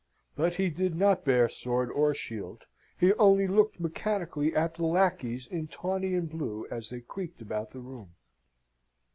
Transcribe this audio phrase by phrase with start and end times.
[0.35, 2.63] But he did not bare sword or shield;
[2.99, 7.69] he only looked mechanically at the lacqueys in tawny and blue as they creaked about
[7.69, 8.15] the room.